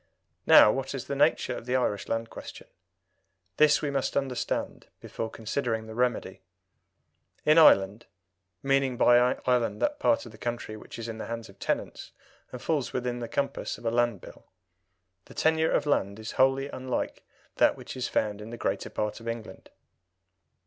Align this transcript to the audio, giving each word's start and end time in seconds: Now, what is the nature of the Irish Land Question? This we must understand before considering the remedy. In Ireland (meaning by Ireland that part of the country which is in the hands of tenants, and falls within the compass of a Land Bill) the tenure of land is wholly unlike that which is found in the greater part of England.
Now, 0.47 0.71
what 0.71 0.95
is 0.95 1.05
the 1.05 1.15
nature 1.15 1.55
of 1.55 1.67
the 1.67 1.75
Irish 1.75 2.07
Land 2.07 2.31
Question? 2.31 2.65
This 3.57 3.83
we 3.83 3.91
must 3.91 4.17
understand 4.17 4.87
before 4.99 5.29
considering 5.29 5.85
the 5.85 5.93
remedy. 5.93 6.41
In 7.45 7.59
Ireland 7.59 8.07
(meaning 8.63 8.97
by 8.97 9.37
Ireland 9.45 9.79
that 9.79 9.99
part 9.99 10.25
of 10.25 10.31
the 10.31 10.39
country 10.39 10.75
which 10.75 10.97
is 10.97 11.07
in 11.07 11.19
the 11.19 11.27
hands 11.27 11.49
of 11.49 11.59
tenants, 11.59 12.13
and 12.51 12.59
falls 12.59 12.93
within 12.93 13.19
the 13.19 13.27
compass 13.27 13.77
of 13.77 13.85
a 13.85 13.91
Land 13.91 14.21
Bill) 14.21 14.47
the 15.25 15.35
tenure 15.35 15.69
of 15.69 15.85
land 15.85 16.17
is 16.17 16.31
wholly 16.31 16.67
unlike 16.67 17.23
that 17.57 17.75
which 17.77 17.95
is 17.95 18.07
found 18.07 18.41
in 18.41 18.49
the 18.49 18.57
greater 18.57 18.89
part 18.89 19.19
of 19.19 19.27
England. 19.27 19.69